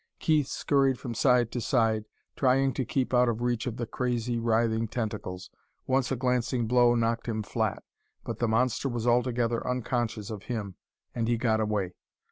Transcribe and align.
Keith 0.17 0.47
scurried 0.47 0.97
from 0.97 1.13
side 1.13 1.51
to 1.51 1.61
side, 1.61 2.05
trying 2.35 2.73
to 2.73 2.83
keep 2.85 3.13
out 3.13 3.29
of 3.29 3.43
reach 3.43 3.67
of 3.67 3.77
the 3.77 3.85
crazy, 3.85 4.39
writhing 4.39 4.87
tentacles. 4.87 5.51
Once 5.85 6.11
a 6.11 6.15
glancing 6.15 6.65
blow 6.65 6.95
knocked 6.95 7.27
him 7.27 7.43
flat, 7.43 7.83
but 8.23 8.39
the 8.39 8.47
monster 8.47 8.89
was 8.89 9.05
altogether 9.05 9.61
unconscious 9.69 10.31
of 10.31 10.41
him 10.45 10.73
and 11.13 11.27
he 11.27 11.37
got 11.37 11.59
away. 11.59 11.93